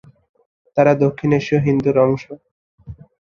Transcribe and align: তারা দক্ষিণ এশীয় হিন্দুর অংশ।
তারা 0.77 0.91
দক্ষিণ 1.03 1.29
এশীয় 1.39 1.59
হিন্দুর 1.67 1.95
অংশ। 2.05 2.23